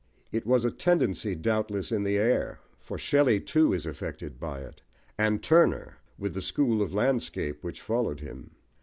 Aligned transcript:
It 0.31 0.47
was 0.47 0.65
a 0.65 0.71
tendency, 0.71 1.35
doubtless, 1.35 1.91
in 1.91 2.01
the 2.03 2.17
air, 2.17 2.59
for 2.79 2.97
Shelley 2.97 3.39
too 3.39 3.71
is 3.71 3.85
affected 3.85 4.39
by 4.39 4.61
it, 4.61 4.81
and 5.15 5.43
Turner, 5.43 5.99
with 6.17 6.33
the 6.33 6.41
school 6.41 6.81
of 6.81 6.91
landscape 6.91 7.63
which 7.63 7.81
followed 7.81 8.19
him. 8.19 8.49